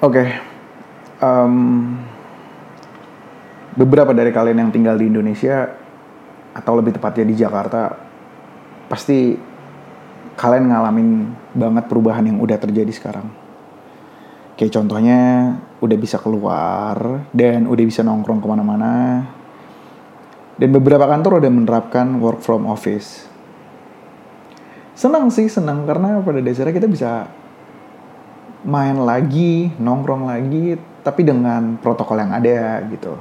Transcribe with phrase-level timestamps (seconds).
[0.00, 0.24] Oke.
[1.20, 1.54] Em,
[3.76, 5.76] beberapa dari kalian yang tinggal di Indonesia
[6.56, 8.00] atau lebih tepatnya di Jakarta
[8.88, 9.36] pasti
[10.40, 11.08] kalian ngalamin
[11.52, 13.28] banget perubahan yang udah terjadi sekarang.
[14.56, 15.20] Kayak contohnya
[15.84, 18.92] udah bisa keluar dan udah bisa nongkrong ke mana-mana.
[20.56, 23.28] Dan beberapa kantor udah menerapkan work from office.
[24.96, 27.28] Senang sih, senang karena pada dasarnya kita bisa
[28.64, 33.16] main lagi, nongkrong lagi, tapi dengan protokol yang ada gitu.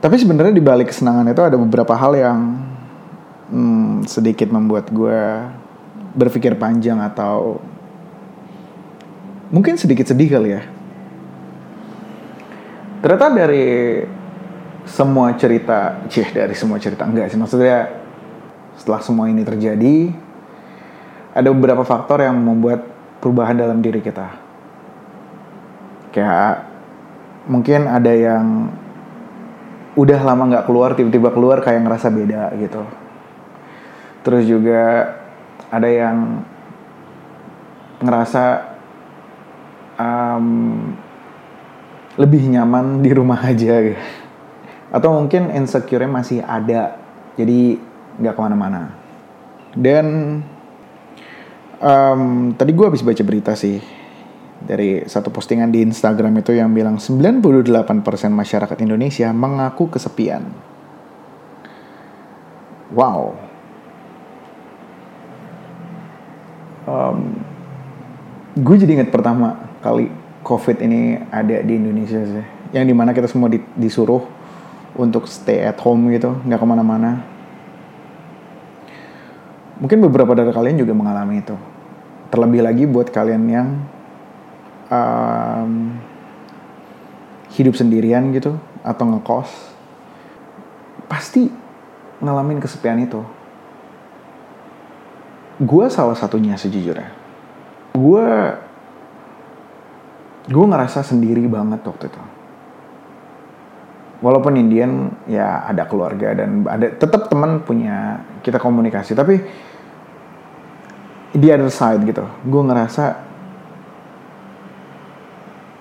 [0.00, 2.38] Tapi sebenarnya di balik kesenangan itu ada beberapa hal yang
[3.52, 5.20] hmm, sedikit membuat gue
[6.16, 7.60] berpikir panjang atau
[9.52, 10.62] mungkin sedikit sedih kali ya.
[13.04, 13.68] Ternyata dari
[14.88, 17.92] semua cerita, cih dari semua cerita enggak sih maksudnya
[18.80, 20.16] setelah semua ini terjadi
[21.34, 22.82] ada beberapa faktor yang membuat
[23.22, 24.28] perubahan dalam diri kita.
[26.10, 26.66] Kayak
[27.46, 28.70] mungkin ada yang
[29.94, 32.82] udah lama nggak keluar tiba-tiba keluar kayak ngerasa beda gitu.
[34.26, 35.14] Terus juga
[35.70, 36.42] ada yang
[38.02, 38.44] ngerasa
[40.00, 40.46] um,
[42.18, 44.00] lebih nyaman di rumah aja gitu.
[44.90, 46.98] Atau mungkin insecure-nya masih ada,
[47.38, 47.78] jadi
[48.18, 48.90] nggak ke mana-mana.
[49.70, 50.06] Dan
[51.80, 53.80] um, tadi gue habis baca berita sih
[54.60, 57.72] dari satu postingan di Instagram itu yang bilang 98%
[58.28, 60.44] masyarakat Indonesia mengaku kesepian.
[62.92, 63.38] Wow.
[66.84, 67.40] Um,
[68.60, 70.12] gue jadi ingat pertama kali
[70.44, 72.44] COVID ini ada di Indonesia sih.
[72.76, 74.22] Yang di mana kita semua di, disuruh
[74.98, 77.10] untuk stay at home gitu, nggak ke mana-mana.
[79.80, 81.56] Mungkin beberapa dari kalian juga mengalami itu.
[82.30, 83.68] Terlebih lagi buat kalian yang
[84.86, 85.98] um,
[87.50, 88.54] hidup sendirian gitu
[88.86, 89.50] atau ngekos,
[91.10, 91.50] pasti
[92.22, 93.20] ngalamin kesepian itu.
[95.60, 97.10] Gue salah satunya sejujurnya.
[97.92, 98.26] Gue
[100.46, 102.22] gue ngerasa sendiri banget waktu itu.
[104.20, 109.40] Walaupun Indian ya ada keluarga dan ada tetap teman punya kita komunikasi, tapi
[111.40, 113.16] di other side gitu, gue ngerasa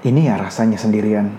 [0.08, 1.36] ini ya rasanya sendirian.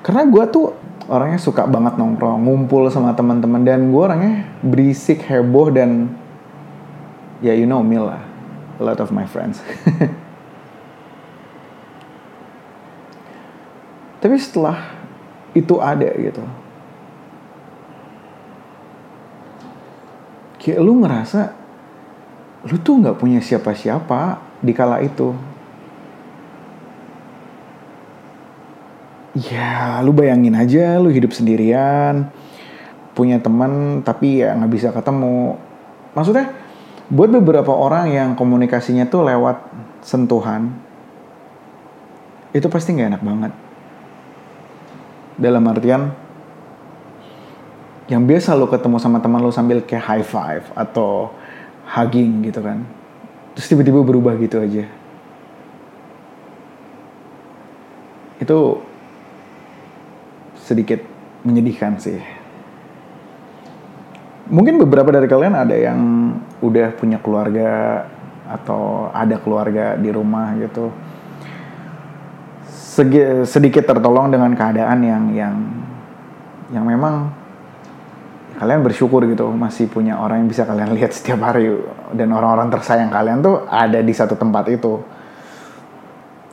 [0.00, 0.72] Karena gue tuh
[1.12, 6.08] orangnya suka banget nongkrong, ngumpul sama teman-teman dan gue orangnya berisik, heboh dan
[7.44, 8.24] ya you know me lah,
[8.80, 9.60] a lot of my friends.
[14.24, 14.96] Tapi setelah
[15.52, 16.40] itu ada gitu,
[20.56, 21.65] kayak lu ngerasa
[22.66, 25.34] lu tuh nggak punya siapa-siapa di kala itu.
[29.36, 32.32] Ya, lu bayangin aja lu hidup sendirian,
[33.12, 35.60] punya teman tapi ya nggak bisa ketemu.
[36.16, 36.56] Maksudnya,
[37.12, 39.60] buat beberapa orang yang komunikasinya tuh lewat
[40.00, 40.72] sentuhan,
[42.56, 43.52] itu pasti nggak enak banget.
[45.36, 46.16] Dalam artian,
[48.08, 51.36] yang biasa lo ketemu sama teman lo sambil kayak high five atau
[51.96, 52.84] hugging gitu kan,
[53.56, 54.84] terus tiba-tiba berubah gitu aja.
[58.36, 58.84] Itu
[60.60, 61.00] sedikit
[61.40, 62.20] menyedihkan sih.
[64.52, 65.98] Mungkin beberapa dari kalian ada yang
[66.60, 68.04] udah punya keluarga
[68.46, 70.92] atau ada keluarga di rumah gitu.
[73.48, 75.54] Sedikit tertolong dengan keadaan yang yang
[76.70, 77.32] yang memang
[78.56, 81.76] kalian bersyukur gitu masih punya orang yang bisa kalian lihat setiap hari
[82.16, 84.96] dan orang-orang tersayang kalian tuh ada di satu tempat itu.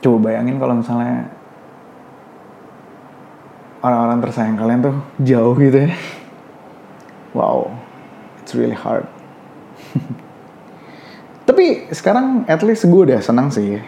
[0.04, 1.32] Coba bayangin kalau misalnya
[3.80, 5.92] orang-orang tersayang kalian tuh jauh gitu ya.
[7.32, 7.72] Wow,
[8.44, 9.08] it's really hard.
[11.48, 13.80] Tapi sekarang at least gue udah senang sih.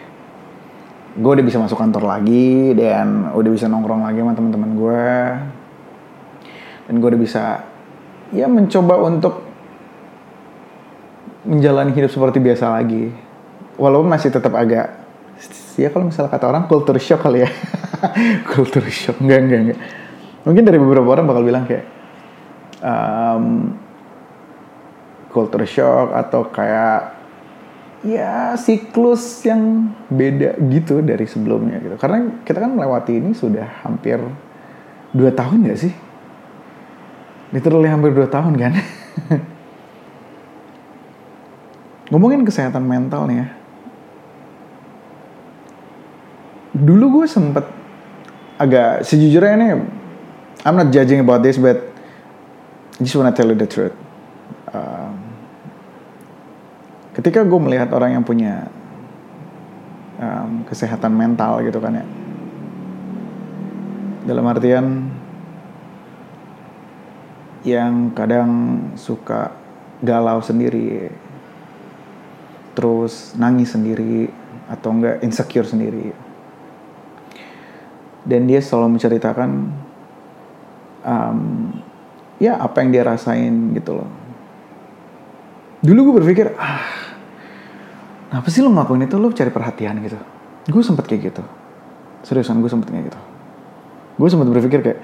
[1.17, 5.09] Gue udah bisa masuk kantor lagi dan udah bisa nongkrong lagi sama teman-teman gue.
[6.89, 7.43] Dan gue udah bisa
[8.31, 9.43] ya mencoba untuk
[11.47, 13.11] menjalani hidup seperti biasa lagi.
[13.79, 15.05] Walaupun masih tetap agak
[15.77, 17.49] ya kalau misalnya kata orang culture shock kali ya.
[18.51, 19.79] culture shock enggak enggak enggak.
[20.43, 21.85] Mungkin dari beberapa orang bakal bilang kayak
[22.83, 23.75] um,
[25.31, 27.17] culture shock atau kayak
[28.05, 31.95] ya siklus yang beda gitu dari sebelumnya gitu.
[31.97, 34.21] Karena kita kan melewati ini sudah hampir
[35.13, 35.93] dua tahun gak sih?
[37.55, 38.73] Literally hampir dua tahun kan?
[42.11, 43.47] ngomongin kesehatan mental nih ya.
[46.77, 47.65] Dulu gue sempet
[48.61, 49.67] agak sejujurnya ini
[50.65, 51.77] I'm not judging about this but
[52.97, 53.93] I just wanna tell you the truth.
[54.71, 55.13] Um,
[57.17, 58.69] ketika gue melihat orang yang punya
[60.21, 62.05] um, kesehatan mental gitu kan ya.
[64.27, 64.85] Dalam artian
[67.67, 69.51] yang kadang suka
[69.99, 71.11] galau sendiri
[72.77, 74.29] terus nangis sendiri
[74.69, 76.13] atau enggak insecure sendiri.
[78.27, 79.49] Dan dia selalu menceritakan
[81.01, 81.39] um,
[82.37, 84.09] ya apa yang dia rasain gitu loh.
[85.81, 86.85] Dulu gue berpikir ah
[88.27, 89.15] apa sih lo ngelakuin itu?
[89.17, 90.19] Lo cari perhatian gitu.
[90.67, 91.43] Gue sempet kayak gitu.
[92.27, 93.19] Seriusan gue sempet kayak gitu.
[94.19, 94.99] Gue sempet berpikir kayak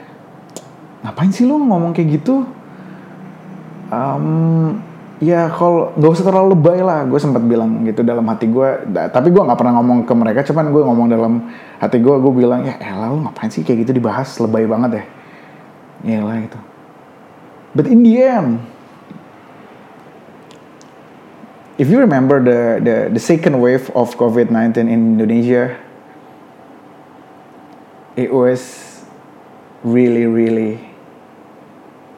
[1.24, 2.44] ngapain sih lo ngomong kayak gitu?
[3.88, 4.76] Um,
[5.24, 7.08] ya kalau nggak usah terlalu lebay lah.
[7.08, 10.44] Gue sempat bilang gitu dalam hati gue tapi gue nggak pernah ngomong ke mereka.
[10.44, 11.48] Cuman gue ngomong dalam
[11.80, 14.36] hati gue gue bilang ya elah lo ngapain sih kayak gitu dibahas?
[14.36, 15.04] Lebay banget ya
[16.04, 16.60] ya lah gitu.
[17.72, 18.60] But in the end
[21.80, 25.72] if you remember the the the second wave of COVID-19 in Indonesia,
[28.20, 28.92] it was
[29.88, 30.93] really really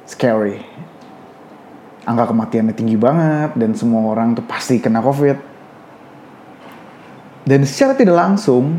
[0.06, 0.62] scary.
[2.06, 5.58] Angka kematiannya tinggi banget dan semua orang tuh pasti kena COVID.
[7.46, 8.78] Dan secara tidak langsung,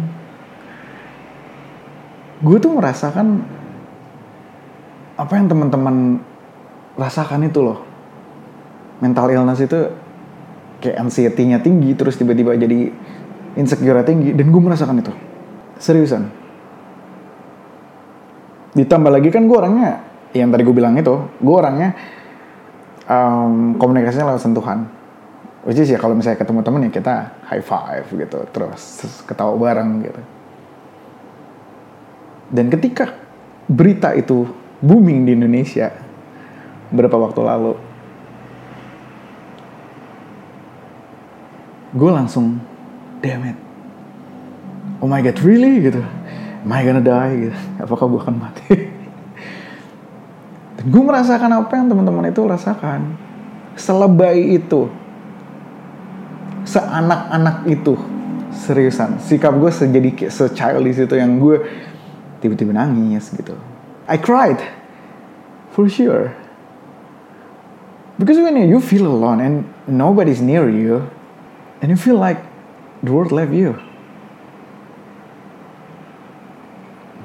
[2.43, 3.43] gue tuh merasakan
[5.19, 6.23] apa yang teman-teman
[6.99, 7.83] rasakan itu loh.
[9.03, 9.91] Mental illness itu
[10.81, 12.93] kayak anxiety-nya tinggi terus tiba-tiba jadi
[13.57, 15.13] insecure tinggi dan gue merasakan itu
[15.81, 16.29] seriusan
[18.77, 20.05] ditambah lagi kan gue orangnya
[20.39, 21.97] yang tadi gue bilang itu gue orangnya
[23.09, 24.87] um, komunikasinya lewat sentuhan.
[25.67, 27.15] Which is ya kalau misalnya ketemu temen ya kita
[27.51, 30.23] high five gitu terus, ketawa bareng gitu.
[32.55, 33.11] Dan ketika
[33.67, 34.47] berita itu
[34.79, 35.91] booming di Indonesia
[36.95, 37.73] beberapa waktu lalu
[41.99, 42.63] gue langsung
[43.19, 43.59] damn it.
[45.03, 45.83] Oh my god really?
[45.83, 45.99] Gitu.
[46.63, 47.51] Am I gonna die?
[47.51, 47.59] Gitu.
[47.83, 48.67] Apakah gue akan mati
[50.87, 53.19] gue merasakan apa yang teman-teman itu rasakan.
[53.75, 54.87] Selebay itu.
[56.63, 57.99] Seanak-anak itu.
[58.55, 59.19] Seriusan.
[59.19, 61.61] Sikap gue sejadi se-childish itu yang gue
[62.39, 63.59] tiba-tiba nangis gitu.
[64.07, 64.63] I cried.
[65.75, 66.33] For sure.
[68.17, 71.11] Because when you feel alone and nobody's near you
[71.83, 72.41] and you feel like
[73.03, 73.77] the world left you.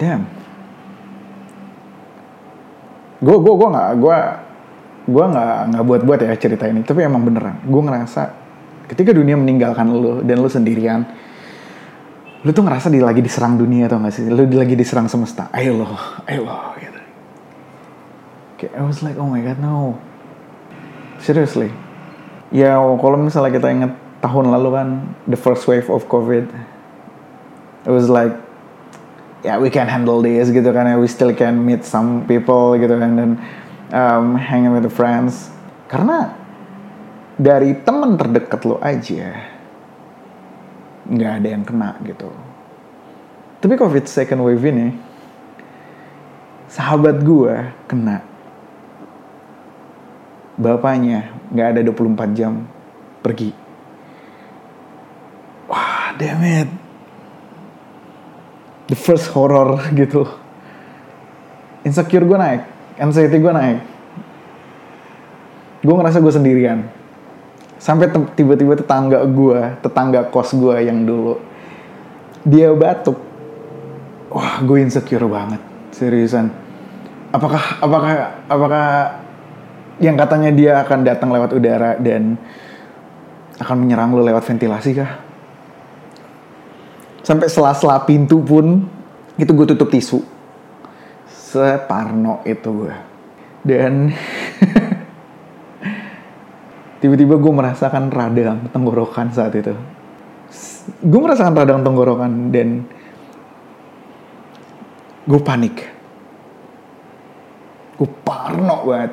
[0.02, 0.41] Damn.
[3.22, 4.18] Gue gue gue nggak gue
[5.02, 7.62] gue nggak nggak buat buat ya cerita ini, tapi emang beneran.
[7.64, 8.22] Gue ngerasa
[8.90, 11.06] ketika dunia meninggalkan lo dan lo sendirian,
[12.42, 14.26] lo tuh ngerasa di, lagi diserang dunia atau gak sih?
[14.28, 15.48] Lo lagi diserang semesta.
[15.54, 15.88] Ayo lo,
[16.28, 17.02] ayo lo, gitu.
[18.60, 19.96] Kayak I was like, oh my god, no.
[21.22, 21.72] Seriously.
[22.52, 24.88] Ya, kalau misalnya kita inget tahun lalu kan
[25.26, 26.46] the first wave of COVID
[27.86, 28.32] it was like
[29.42, 30.96] yeah we can handle this gitu kan ya.
[30.98, 33.32] We still can meet some people gitu kan dan
[33.94, 35.50] um, hanging with the friends.
[35.90, 36.34] Karena
[37.36, 39.34] dari teman terdekat lo aja
[41.12, 42.30] nggak ada yang kena gitu.
[43.62, 44.88] Tapi COVID second wave ini
[46.72, 47.56] sahabat gue
[47.86, 48.24] kena.
[50.62, 52.64] Bapaknya nggak ada 24 jam
[53.26, 53.52] pergi.
[55.68, 56.81] Wah damn it
[58.92, 60.28] the first horror gitu.
[61.88, 62.62] Insecure gue naik
[63.02, 63.80] anxiety gue naik.
[65.82, 66.80] Gue ngerasa gue sendirian.
[67.82, 71.42] Sampai tiba-tiba tetangga gue tetangga kos gue yang dulu
[72.46, 73.18] dia batuk.
[74.30, 76.54] Wah gue insecure banget seriusan.
[77.34, 78.14] Apakah apakah
[78.46, 78.86] apakah
[79.98, 82.38] yang katanya dia akan datang lewat udara dan
[83.58, 85.31] akan menyerang lo lewat ventilasi kah
[87.32, 88.84] sampai sela-sela pintu pun
[89.40, 90.20] itu gue tutup tisu.
[91.32, 92.96] Separno itu gue
[93.64, 94.12] dan
[97.00, 99.72] tiba-tiba gue merasakan radang tenggorokan saat itu.
[101.00, 102.84] Gue merasakan radang tenggorokan dan
[105.24, 105.88] gue panik.
[107.96, 109.12] Gue parno banget.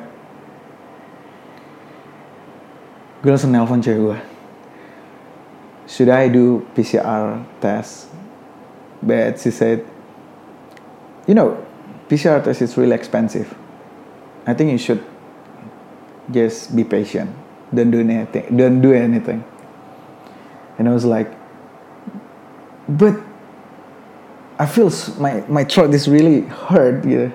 [3.23, 4.28] Gue langsung nelpon cewek gue
[5.89, 8.07] should I do PCR test?
[9.01, 9.81] But she said,
[11.25, 11.57] you know,
[12.07, 13.49] PCR test is really expensive.
[14.45, 15.01] I think you should
[16.29, 17.33] just be patient.
[17.73, 18.55] Don't do anything.
[18.55, 19.43] Don't do anything.
[20.79, 21.29] and I was like
[22.87, 23.19] but
[24.57, 27.29] I feel my my throat is really hurt gitu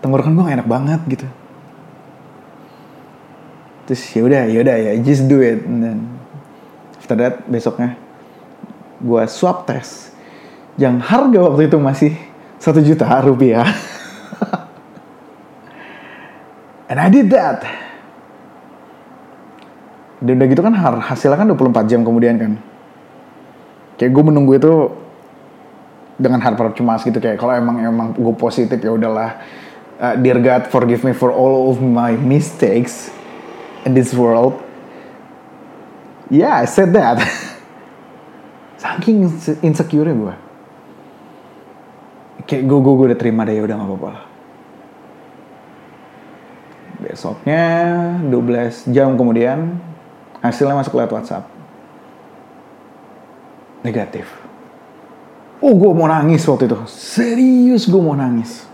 [0.00, 1.28] tenggorokan gue enak banget gitu
[3.84, 5.98] terus ya udah ya udah ya just do it and then
[7.10, 7.98] after that besoknya
[9.02, 10.14] gue swab test
[10.78, 12.14] yang harga waktu itu masih
[12.62, 13.66] satu juta rupiah.
[16.90, 17.66] And I did that.
[20.20, 22.52] Dan udah gitu kan hasilnya kan 24 jam kemudian kan.
[23.98, 24.72] Kayak gue menunggu itu
[26.20, 29.42] dengan harapan cemas gitu kayak kalau emang emang gue positif ya udahlah.
[30.00, 33.12] Uh, dear God forgive me for all of my mistakes
[33.84, 34.56] in this world
[36.30, 37.18] yeah I said that.
[38.80, 40.34] Saking inse- insecure gue
[42.50, 44.24] kayak gue gue udah terima deh ya udah nggak apa-apa lah.
[47.00, 47.64] Besoknya
[48.26, 49.78] 12 jam kemudian
[50.42, 51.46] hasilnya masuk lewat WhatsApp.
[53.86, 54.26] Negatif.
[55.62, 56.76] Oh gue mau nangis waktu itu.
[56.90, 58.66] Serius gue mau nangis.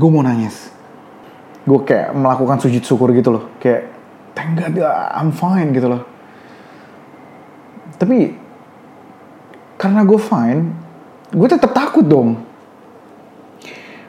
[0.00, 0.72] Gue mau nangis.
[1.68, 3.44] Gue kayak melakukan sujud syukur gitu loh.
[3.60, 3.95] Kayak
[4.36, 6.04] thank God ya, I'm fine gitu loh.
[7.96, 8.36] Tapi
[9.80, 10.60] karena gue fine
[11.32, 12.44] gue tetap takut dong.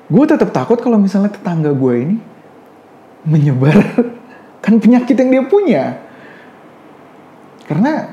[0.08, 2.18] Gue tetap takut kalau misalnya tetangga gue ini
[3.24, 3.76] menyebar
[4.64, 5.84] kan penyakit yang dia punya.
[7.68, 8.12] Karena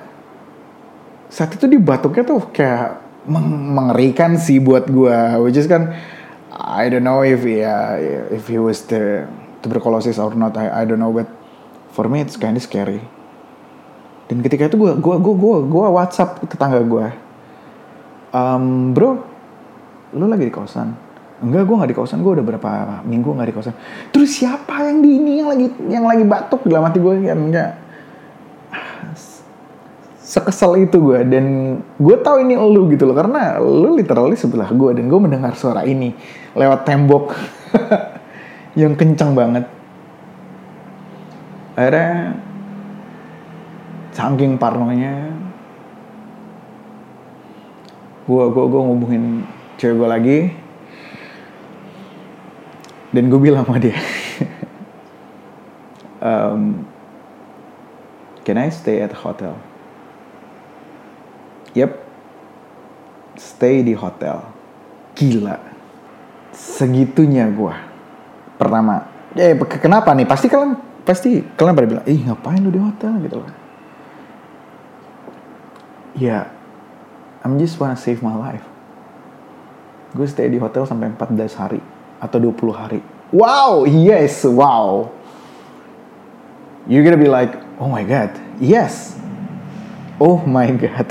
[1.30, 5.90] saat itu di batuknya tuh kayak meng- mengerikan sih buat gue which is kan
[6.54, 7.98] I don't know if yeah
[8.30, 9.26] if he was the
[9.58, 11.26] tuberculosis or not I, I don't know but
[11.94, 12.98] for me it's kind of scary.
[14.26, 17.06] Dan ketika itu gue gua gua gua gua WhatsApp tetangga gue
[18.34, 19.22] um, bro
[20.14, 20.94] lu lagi di kosan?
[21.42, 22.22] Enggak gue nggak di kosan.
[22.22, 23.74] Gue udah berapa minggu nggak di kosan.
[24.14, 26.62] Terus siapa yang di ini yang lagi yang lagi batuk?
[26.66, 27.70] Dalam hati gue kan enggak.
[30.22, 31.44] Sekesel itu gue dan
[31.98, 33.18] gue tahu ini lu gitu loh.
[33.18, 36.14] Karena lu literally sebelah gue dan gue mendengar suara ini
[36.54, 37.34] lewat tembok
[38.80, 39.66] yang kencang banget
[41.74, 42.38] akhirnya
[44.14, 45.34] saking parnonya
[48.24, 49.24] gue gue gue ngubungin
[49.76, 50.38] cewek gue lagi
[53.10, 53.98] dan gue bilang sama dia
[56.24, 56.86] um,
[58.46, 59.58] can I stay at the hotel
[61.74, 61.90] Yep,
[63.34, 64.46] stay di hotel.
[65.18, 65.58] Gila,
[66.54, 67.74] segitunya gue.
[68.54, 70.22] Pertama, eh ke- kenapa nih?
[70.22, 73.52] Pasti kalian pasti kalian pada bilang, ih ngapain lu di hotel gitu loh.
[76.16, 76.48] Ya,
[77.44, 78.64] I'm just wanna save my life.
[80.16, 81.80] Gue stay di hotel sampai 14 hari
[82.22, 83.00] atau 20 hari.
[83.34, 85.10] Wow, yes, wow.
[86.86, 88.32] You're gonna be like, oh my god,
[88.62, 89.18] yes.
[90.22, 91.10] Oh my god.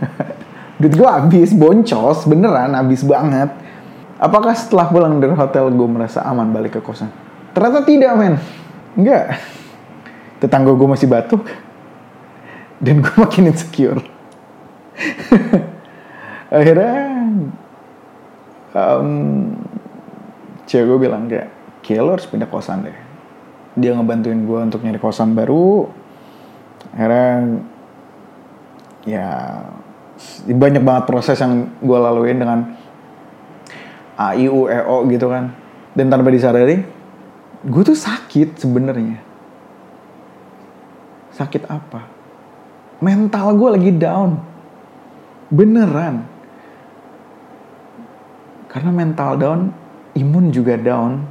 [0.80, 3.50] Duit gue habis, boncos, beneran habis banget.
[4.22, 7.10] Apakah setelah pulang dari hotel gue merasa aman balik ke kosan?
[7.50, 8.34] Ternyata tidak, men.
[8.94, 9.38] Enggak.
[10.38, 11.46] Tetangga gue masih batuk.
[12.78, 14.02] Dan gue makin insecure.
[16.54, 17.26] Akhirnya,
[18.74, 19.10] um,
[20.70, 21.50] cewek gue bilang kayak,
[21.82, 22.98] kayak lo harus pindah kosan deh.
[23.74, 25.90] Dia ngebantuin gue untuk nyari kosan baru.
[26.94, 27.58] Akhirnya,
[29.02, 29.26] ya
[30.46, 32.58] banyak banget proses yang gue laluin dengan
[34.14, 35.50] A, I, U, E, O gitu kan.
[35.94, 36.86] Dan tanpa disadari,
[37.64, 39.18] gue tuh sakit sebenarnya.
[41.34, 42.06] Sakit apa?
[43.02, 44.38] Mental gue lagi down.
[45.50, 46.24] Beneran.
[48.70, 49.60] Karena mental down,
[50.14, 51.24] imun juga down.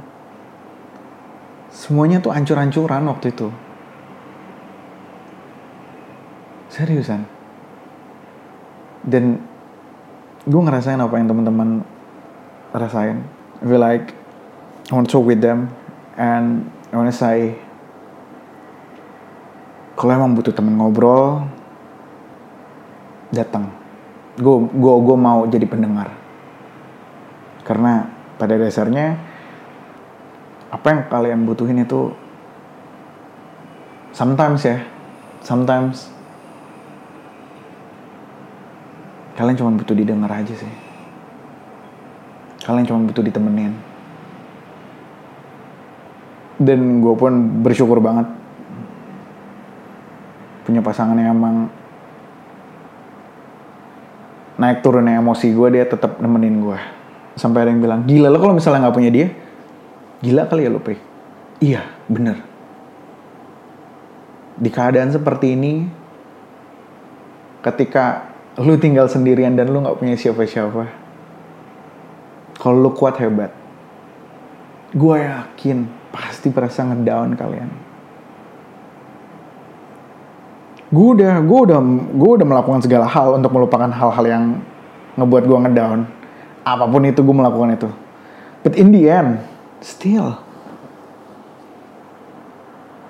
[1.72, 3.48] Semuanya tuh ancur-ancuran waktu itu.
[6.68, 7.34] Seriusan
[9.04, 9.36] dan
[10.48, 11.84] gue ngerasain apa yang teman-teman
[12.72, 13.20] rasain
[13.60, 14.16] I like
[14.88, 15.72] I want to talk with them
[16.14, 17.58] and I want to say
[19.94, 21.46] kalau emang butuh temen ngobrol
[23.30, 23.70] datang.
[24.38, 26.10] Gue gue gue mau jadi pendengar.
[27.62, 29.18] Karena pada dasarnya
[30.74, 32.10] apa yang kalian butuhin itu
[34.10, 34.82] sometimes ya
[35.46, 36.10] sometimes
[39.38, 40.72] kalian cuma butuh didengar aja sih.
[42.66, 43.93] Kalian cuma butuh ditemenin
[46.64, 48.26] dan gue pun bersyukur banget.
[50.64, 51.68] Punya pasangan yang emang
[54.54, 56.78] naik turunnya emosi gue dia tetap nemenin gue
[57.34, 59.26] sampai ada yang bilang gila lo kalau misalnya nggak punya dia
[60.22, 60.98] gila kali ya lo Pri
[61.58, 62.38] iya bener.
[64.54, 65.90] Di keadaan seperti ini
[67.58, 68.30] ketika
[68.62, 70.86] lu tinggal sendirian dan lu nggak punya siapa-siapa
[72.62, 73.50] kalau lu kuat hebat.
[74.94, 75.90] Gue yakin
[76.44, 77.70] pasti merasa ngedown kalian.
[80.92, 81.80] Gue udah gue udah
[82.12, 84.44] gue udah melakukan segala hal untuk melupakan hal-hal yang
[85.16, 86.04] ngebuat gue ngedown.
[86.68, 87.88] Apa pun itu gue melakukan itu.
[88.60, 89.40] But in the end
[89.80, 90.36] still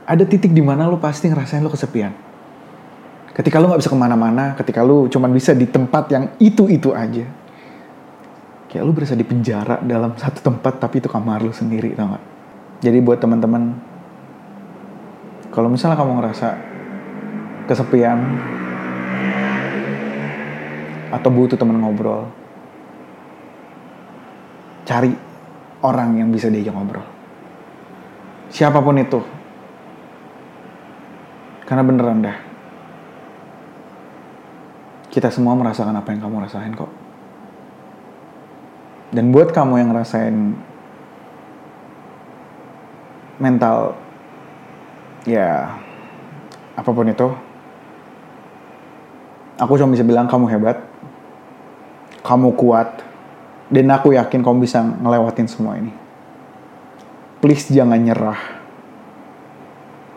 [0.07, 2.15] ada titik di mana lu pasti ngerasain lu kesepian.
[3.35, 6.95] Ketika lu nggak bisa ke mana-mana ketika lu cuman bisa di tempat yang itu itu
[6.95, 7.27] aja
[8.71, 12.34] kayak lu berasa di penjara dalam satu tempat tapi itu kamar lu sendiri tau gak
[12.85, 13.81] jadi buat teman-teman
[15.49, 16.49] kalau misalnya kamu ngerasa
[17.65, 18.21] kesepian
[21.09, 22.29] atau butuh teman ngobrol
[24.85, 25.17] cari
[25.85, 27.05] orang yang bisa diajak ngobrol.
[28.53, 29.21] Siapa pun itu.
[31.65, 32.39] Karena beneran dah.
[35.09, 36.93] Kita semua merasakan apa yang kamu rasain kok.
[39.15, 40.37] Dan buat kamu yang ngerasain
[43.41, 43.97] mental
[45.25, 45.75] ya
[46.75, 47.29] apa pun itu
[49.59, 50.79] aku cuma bisa bilang kamu hebat
[52.25, 53.05] kamu kuat
[53.69, 55.93] dan aku yakin kamu bisa ngelewatin semua ini.
[57.45, 58.41] Please jangan nyerah.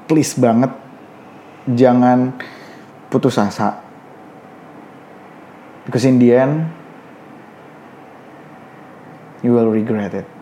[0.07, 0.71] Please banget
[1.67, 2.31] jangan
[3.11, 3.83] putus asa.
[5.83, 6.71] Because in the end
[9.43, 10.36] you will regret it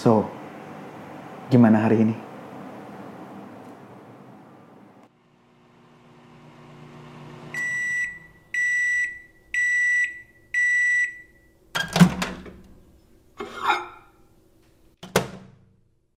[0.00, 0.24] so
[1.52, 2.16] gimana hari ini